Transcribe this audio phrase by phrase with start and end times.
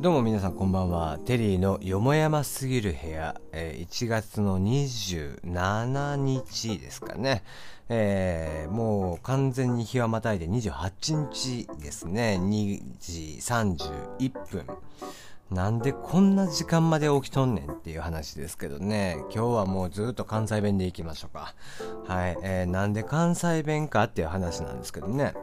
[0.00, 1.18] どうも皆さんこんばんは。
[1.24, 7.42] テリーのよもやますぎる部屋、えー1月の27日ですかね。
[7.88, 12.38] えーもう完全に日はまたいで28日ですね。
[12.40, 14.66] 2時31分。
[15.50, 19.16] なんでこんな時間まで起きとんねんっていう話ですけどね。
[19.34, 21.54] 今日はもうずっと関西弁でいきましょうか。
[22.06, 22.38] はい。
[22.44, 25.34] えーなんで関西弁かっていう話なんですけどね。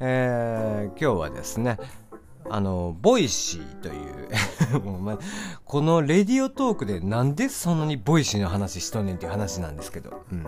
[0.00, 1.78] えー今日はですね、
[2.50, 5.18] あの、 Voicy という もうま
[5.64, 10.46] この Radiotalk でなんでそんなに Voicy の話しとんねんっていう話なんですけど、うん。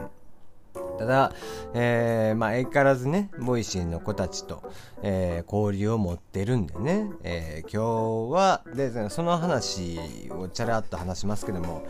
[1.01, 1.33] ただ、
[1.73, 4.63] えー、まあ、相変わらずね、 Voicy の子たちと、
[5.03, 9.98] えー交流を持ってるんでね、えー今日は、で、その話
[10.31, 11.83] をチャラっと話しますけども、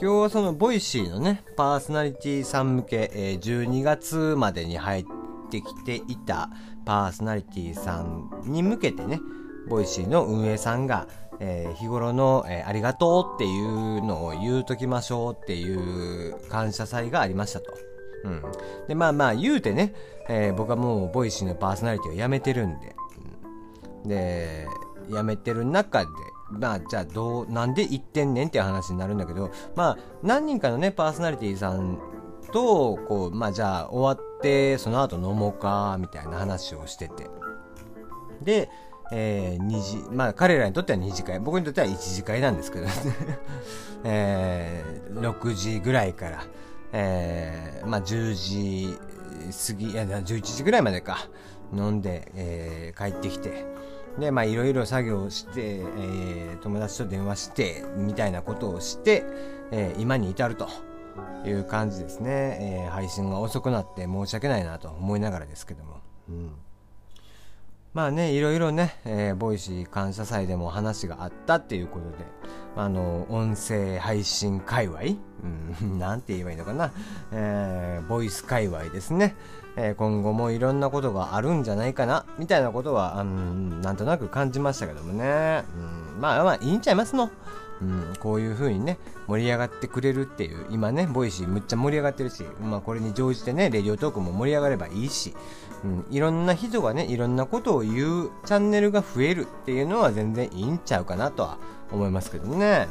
[0.00, 5.04] 今日はその Voicy のね、パーソナリティさん向け、えー12月までに入っ
[5.50, 6.50] てきていた
[6.84, 9.18] パーソナリティさんに向けてね、
[9.68, 11.06] Voicy の運営さんが、
[11.40, 17.72] えー日頃の、えーありがとうっていうのを言うときましょうっていう感謝祭がありましたと。
[18.24, 18.42] うん。
[18.88, 19.94] で、まあまあ言うてね、
[20.28, 22.96] えー僕はもう Voicy のパーソナリティをやめてるんで、
[24.04, 24.66] うんで、
[25.10, 26.08] やめてる中で、
[26.50, 31.98] まあじゃあどう、なんで言ってんねんっていう話になるんだけど、まあ何人かのね、パーソナリティさん
[32.52, 37.26] と、こう、まあじゃあ終わって、その後飲もうか、みたいな話をしてて。
[38.42, 38.70] で、
[39.10, 42.92] えー、二次、まあ彼らにとっては二次会、僕にとっては一次会なんですけど、ね、
[44.04, 46.44] えー、6時ぐらいから、
[46.92, 48.98] えー、まあ10時
[49.68, 51.28] 過ぎ、いや、11時ぐらいまでか、
[51.72, 53.64] 飲んで、えー、帰ってきて、
[54.18, 59.24] で、まあいろいろ作業して、えー、友達と電話して、みたいなことをして、
[59.70, 60.68] えー、今に至ると。
[61.44, 66.52] いう感じですね、えー配信が遅くなって申し訳ないなと思いながらですけども、うん、
[67.94, 72.16] まあねいろいろね、えーボイシー感謝祭でも話があったっていうことで
[72.76, 75.00] あの音声配信界隈、
[75.82, 76.92] うん、 なんて言えばいいのかな、
[77.32, 79.34] えーボイス界隈ですね、
[79.76, 85.64] えー今後もいろんなことがあるんじゃないかなみたいなことは、うん、なんとなく感じましたけどもね、
[86.14, 87.30] うん、まあまあいいんちゃいますの。
[87.80, 95.34] うん、こういう風にね、盛り上がってくれるっていう、今ね、 Voicy むっちゃ盛り上がってるし、まあこれに乗じてね、 Radiotalk も盛り上がればいいし、
[95.84, 101.58] うん、いろんな人がね、いろんなことを言うチャンネルが増えるっていうのは全然いいんちゃうかなとは
[101.92, 102.88] 思いますけどね。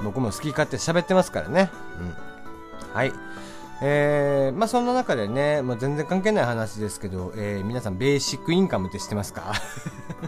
[0.00, 1.70] うん、僕も好き勝手喋ってますからね。
[2.00, 2.94] うん。
[2.94, 3.12] はい。
[3.80, 9.52] えー、まあそんな中でね、もう全然関係ない話ですけど、えー、皆さんベーシックインカムって知ってますか？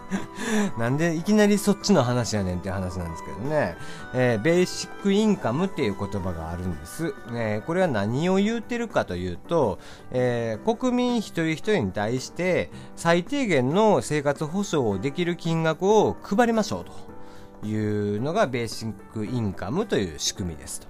[0.78, 3.76] なんでいきなりそっちの話やねんって話なんですけどね、
[4.14, 7.12] えーベーシックインカムっていう言葉があるんです。
[7.34, 9.78] えこれは何を言ってるかというと、
[10.12, 20.86] えー国民一人一人に対して最低限の生活保障をできる金額を配りましょうというのがベーシックインカムという仕組みですと。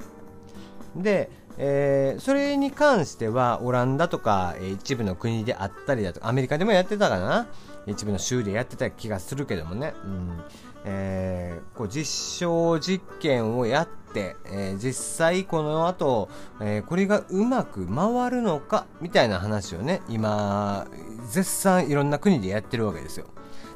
[0.97, 1.31] で、
[1.62, 7.47] えーそれに関してはオランダとか、えー一部の国であったりだとかアメリカでもやってたかな。
[7.87, 10.41] 一部の州でやってた気がするけどもね、うん。
[10.84, 16.31] えーこう実証実験をやって、えー実際この後、
[16.62, 20.87] えーこれがうまく回るのかみたいな話をね今
[21.28, 23.26] 絶賛いろんな国でやってるわけですよ。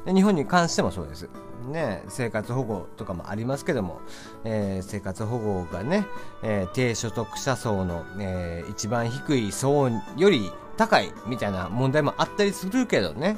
[0.05, 1.29] で日本に関してもそうです。
[1.65, 3.99] ね、生活保護とかもありますけども、
[4.43, 6.05] えー生活保護がね、
[6.43, 13.37] えー低所得者層の、えー一番低い層より高いみたいな問題もあったりするけどね。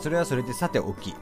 [0.00, 1.14] それはそれでさておき、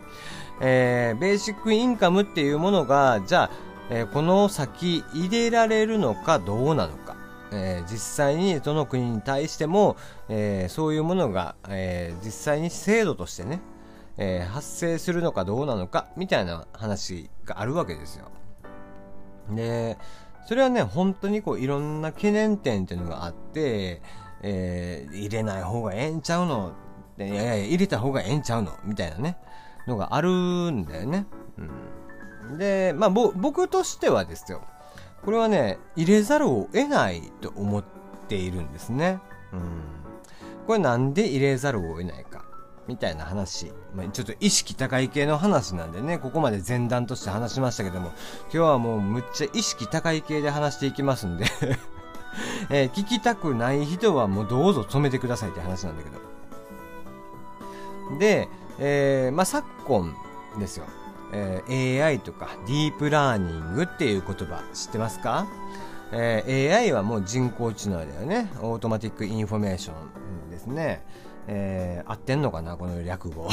[0.60, 3.50] えーベーシックインカムっていうものが、じゃあ、
[3.90, 7.16] えーこの先入れられるのかどうなのか。
[7.50, 9.96] えー実際にどの国に対しても、
[10.28, 13.60] えーそういうものが、えー実際に制度としてね、
[14.18, 18.26] えー発生するのかどうなのかみたいな話があるわけですよ。
[19.50, 19.96] で、
[20.46, 24.02] それはね、本当にこういろんな懸念点っていうのがあって、
[24.42, 26.72] えー入れない方がええんちゃうの？
[27.18, 28.76] いやいや入れた方がええんちゃうの？
[28.84, 29.38] みたいなね、
[29.86, 31.26] のがあるんだよね。
[32.50, 34.62] うん、で、まあぼ僕としてはですよ、
[35.24, 37.84] これはね、入れざるを得ないと思っ
[38.28, 39.20] ているんですね。
[39.52, 39.60] うん、
[40.66, 42.44] これなんで入れざるを得ないか。
[42.88, 43.70] みたいな話。
[43.94, 48.08] ま、ちょっと意識高い系の話なんでね、ここまで前段として話しましたけども、
[48.44, 51.44] 今日はもうむっちゃ意識高い系で話していきますんで
[52.70, 56.18] えー聞きたくない人はもうどうぞ止めてくださいって話なんだけど。
[58.18, 58.48] で、
[58.78, 60.14] えーまあ、昨今
[60.58, 60.86] ですよ。
[61.32, 65.46] えー AI とかディープラーニングっていう言葉知ってますか、
[66.12, 68.50] えー AI はもう人工知能だよね。
[68.62, 71.04] automatic information ですね。
[71.48, 73.48] えー、合ってんのかなこの略語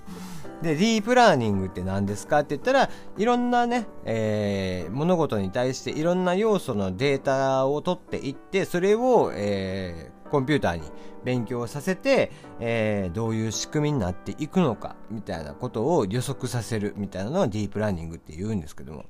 [0.62, 10.82] で、ディープラーニングって何ですかって言ったら、いろんなね、えー、物事に対していろんな要素のデータを取っていって、それを、えー、コンピューターに
[11.24, 19.06] 勉強させて、えー、どういう仕組みになっていくのか、みたいなことを予測させるみたいなのをディープラーニングって言うんですけども。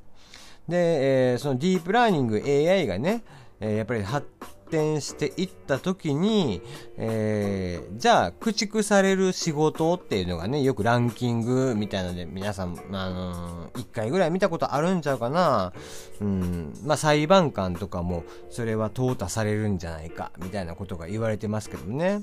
[0.68, 3.24] で、えー、そのディープラーニング AI がね、
[3.58, 4.26] えー、やっぱり発
[4.70, 6.62] 展していった時に、
[6.96, 15.72] えー、じゃあ、駆逐される仕事っていうのがね、よくランキングみたいなので、皆さん、あのー、一回ぐらい見たことあるんちゃうかな
[16.20, 22.22] うん、まあ、裁判官とかも、それは淘汰されるんじゃないか、みたいなことが言われてますけどね。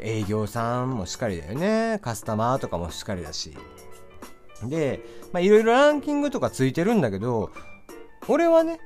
[0.00, 2.00] 営業さんもしっかりだよね。
[2.02, 3.56] カスタマーとかもしっかりだし。
[4.64, 5.00] で、
[5.32, 7.50] まあ、いろいろランキングとかついてるんだけど、
[8.28, 8.80] 俺はね、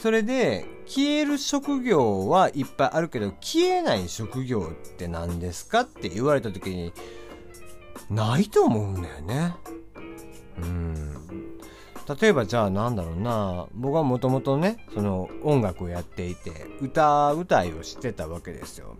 [0.00, 6.92] それで、消える職業はいっぱいあるけど、消えない職業って何ですかって言われた時に、
[8.10, 9.54] ないと思うんだよね。
[10.58, 11.14] うん。
[12.20, 18.96] 例えばじゃあなんだろうな、僕はもともとね、その音楽をやっていて、歌うたいをしてたわけですよ。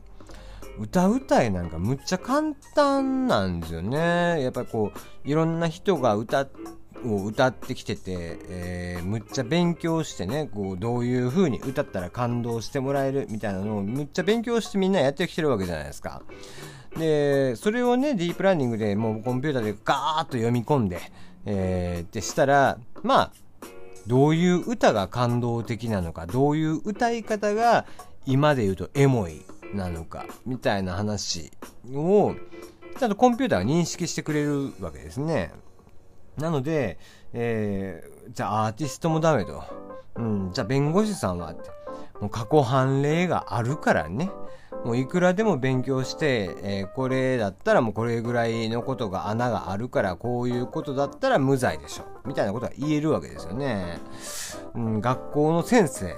[0.78, 4.42] 歌うたいなんかむっちゃ簡単なんですよね。
[4.42, 6.48] やっぱりこう、いろんな人が歌っ、
[7.06, 16.22] を歌ってきてて、えー、むっちゃ勉強してね、こう、どういう風に歌ったら感動してもらえるみたいなのをむっちゃ勉強してみんなやってきてるわけじゃないですか。
[16.96, 21.00] で、それをね、ディープラーニングでもうコンピューターでガーッと読み込んで、
[21.46, 23.32] えー、ってしたら、まあ、
[24.06, 27.86] どういう歌が感動的なのか、どういう歌い方が
[28.26, 29.42] 今で言うとエモい
[29.74, 31.50] なのか、みたいな話
[31.92, 32.34] を、
[32.98, 35.52] ちゃんとコンピューターが認識してくれるわけですね。
[36.36, 36.98] なので、
[37.32, 39.62] えー、じゃあアーティストもダメと。
[40.16, 41.70] うん、じゃあ弁護士さんはって。
[42.20, 44.30] もう過去判例があるからね。
[44.84, 52.04] もういくらでも勉強して、えー、これだったらもうこれぐらいのことが穴があるからこういうことだったら無罪でしょ。
[52.26, 53.98] みたいなことが言えるわけですよね。
[54.74, 56.14] うん、学校の先生。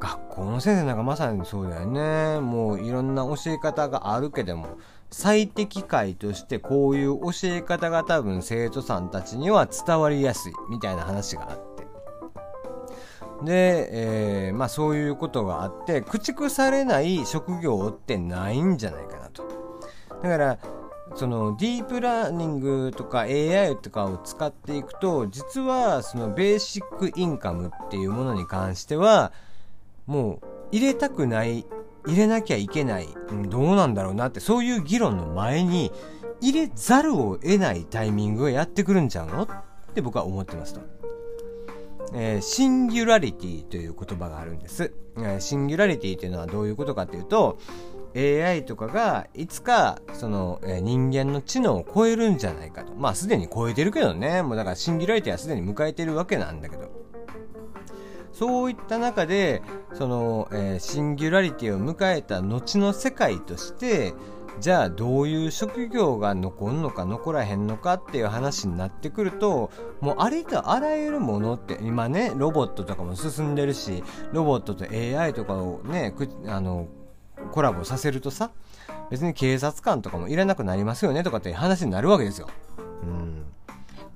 [0.00, 2.40] 学校の先生なんかまさにそうだよね。
[2.40, 4.78] もういろんな教え方があるけども、
[5.12, 11.86] 最適解としてこういう教え方が多分生徒さんたちには伝わりやすいみたいな話があって。
[13.44, 19.44] で、えー、まあそういうことがあって、駆逐されない職業ってないんじゃないかなと。
[20.22, 20.58] だから、
[21.14, 29.32] そのディープラーニングとか AI とかを使っていくと、実はそのベーシックインカムっていうものに関しては、
[30.06, 31.66] もう入れたくない
[32.06, 35.92] 入れなきゃいけない、うん、どうなんだろうなって、そういう議論の前に、
[36.40, 39.44] 入れざるを得ないタイミングがやってくるんちゃうの？
[39.44, 39.48] っ
[39.94, 40.80] て僕は思ってますと。
[42.14, 44.92] えー、シンギュラリティという言葉があるんです。
[45.16, 47.58] えー、シンギュラリティというのはどういうことかというと、
[48.16, 52.92] AI とかがいつかその、えー、人間の知能を超えるんじゃないかと。
[52.94, 54.42] まあすでに超えてるけどね。
[54.42, 56.90] もうだからシンギュラリティはすでに迎えてるわけなんだけど。
[58.42, 59.62] そういった中で、
[59.94, 64.14] その、えー、シンギュラリティを迎えた後の世界として、
[64.58, 74.02] じゃあどういう職業が残るのか残らへんのかっていう話になってくると、もうありとあらゆるものって、今ね、ロボットとかも進んでるし、
[74.32, 76.12] ロボットと AI とかをね、
[76.48, 76.88] あの、
[77.52, 78.50] コラボさせるとさ、
[79.08, 82.48] 別に警察官とかもいらなくなりますよねとかって話になるわけですよ。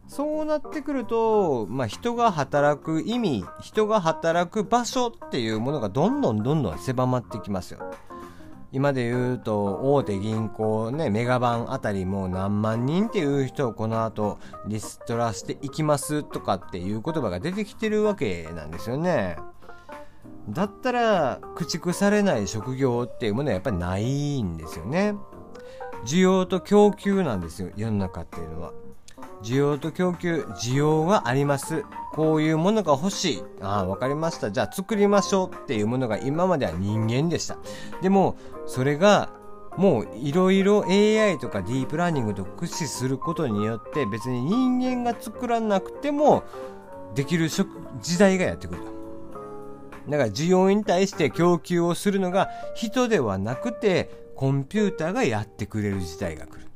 [0.09, 7.81] そうなってくると、まあ、人が働く意味、人が働く場所っていうものがどんどんどんどん狭まってきますよ。
[8.73, 19.39] 今で言うと、大手銀行ね、メガバンあたりもう何万人っていう人をこの後リストラしていきますとかっていう言葉が出てきてるわけなんですよね。
[20.51, 25.15] だったら、駆逐されない職業っていうものはやっぱりないんですよね。
[26.05, 28.73] 需要と供給なんですよ、世の中っていうのは。
[29.47, 31.85] 需要と供給、需要があります。
[32.15, 33.43] こういうものが欲しい。
[33.63, 34.51] ああ、わかりました。
[34.51, 37.57] じゃあ作りましょうっていうものが今までは人間でした。
[38.03, 38.37] でも、
[38.67, 39.29] それが
[39.77, 46.43] もういろいろ AI とかディープラーニングと駆使することによって別に人間が作らなくても
[47.15, 48.97] できる時代がやってくると。
[50.11, 56.67] だから需要に対して供給をするのが人ではなくてコンピューターがやってくれる時代が来る。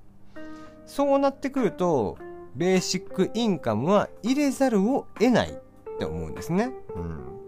[0.85, 2.19] そうなってくると
[2.55, 6.71] ベーシックインカムは入れざるを得ないって思うんですね。
[6.95, 7.41] うん。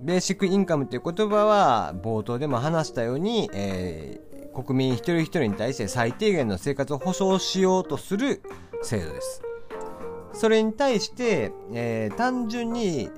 [0.00, 8.42] ベーシックインカムっていう言葉は冒頭でも話したように、えー、国民一人一人に対して最低限の生活を保障しようとする
[8.82, 9.42] 制度です。
[10.32, 13.08] それに対して、えー、単純に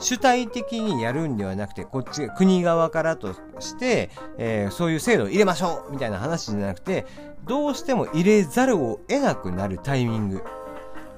[0.00, 7.06] 主体的にやるんではなくて、こっち、国側からとして、えー、そういう制度を入れましょうみたいな話じゃなくて、
[7.46, 10.42] どうしても入れざるを得なくなるタイミング。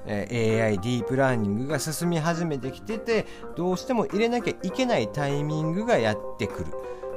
[0.05, 3.25] え、AI、ディープラーニングが進み始めてきてて、
[3.55, 6.65] どうしても入れなきゃいけないタイミングがやってくる。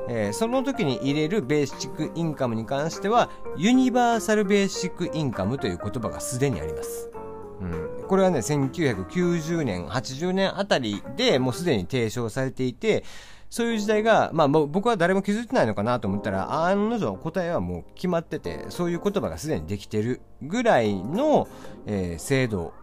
[0.08, 7.10] えー、その時に入れるベーシックインカムに関しては、ユニバーサルベーシックインカムという言葉がすでにあります。
[7.60, 13.04] うん、これはね、1990年、80年あたりでもうすでに提唱されていて、
[13.48, 21.48] そういう時代が、まあ僕は誰も気づいてないのかなと思ったら、案の定答えはもう決まってて、そういう言葉がすでにできてるぐらいの、
[21.86, 22.74] えー、制度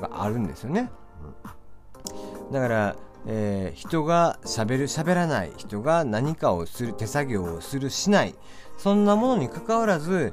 [0.00, 0.90] があるんですよね。
[2.52, 8.34] だから、えー、人が喋る喋らない人が何かをする手作業をするしない
[8.78, 10.32] そんなものにかかわらず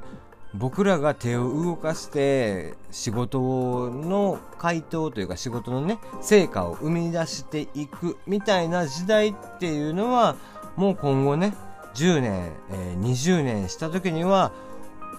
[0.54, 10.36] 僕らが手を動かして仕事の回答というか仕事のね成果を生み出していくみたいな時代っていうのは
[10.76, 11.54] もう今後ね
[11.94, 14.52] 10年、えー、20年した時には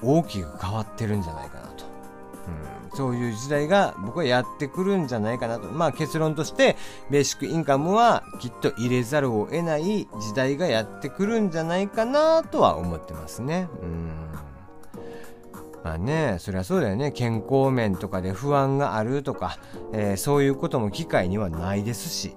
[0.02, 1.86] 大きく変わってるんじゃないかなと、
[2.92, 5.68] うん、そういう時代が僕はやってくるんじゃないかなと。
[5.68, 6.78] まあ結論として
[7.10, 13.68] ベーシックインカムはきっと入れざるを得ない時代がやってくるんじゃないかなとは思ってますね。
[13.82, 14.15] うん。
[15.86, 17.12] まあね、そりゃそうだよね。
[17.12, 19.60] 健康面とかで不安があるとか、
[19.94, 22.36] えー、そういうことも機会にはないですし。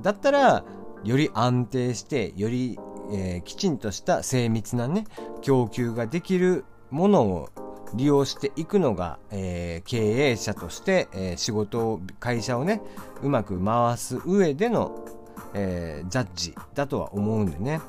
[0.00, 0.64] だったら、
[1.04, 2.78] より安定して、より、
[3.12, 5.04] えー、きちんとした精密なね、
[5.42, 7.50] 供給ができるものを
[7.92, 12.80] 利用していくのが、えー、経営者として、え、仕事を、会社をね、
[13.22, 15.04] うまく回す上での、
[15.52, 17.82] え、ジャッジだとは思うんでね。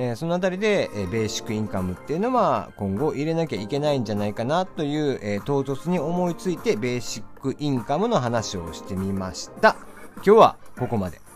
[0.00, 9.74] えー、そのあたりで、えー、ベーシックインカムっていうのは今後入れなきゃいけないんじゃないかなという、えー、唐突に思いついてベーシックインカムの話をしてみました。
[10.18, 11.27] 今日はここまで。